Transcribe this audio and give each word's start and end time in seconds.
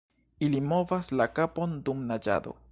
Ili 0.47 0.61
movas 0.69 1.11
la 1.21 1.29
kapon 1.41 1.79
dum 1.91 2.05
naĝado. 2.13 2.59